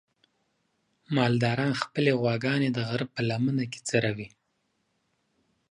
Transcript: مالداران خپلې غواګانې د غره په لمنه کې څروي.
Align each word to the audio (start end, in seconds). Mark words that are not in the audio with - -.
مالداران 1.15 1.73
خپلې 1.81 2.11
غواګانې 2.21 2.69
د 2.73 2.79
غره 2.87 3.05
په 3.13 3.21
لمنه 3.29 3.63
کې 3.71 3.79
څروي. 3.87 4.27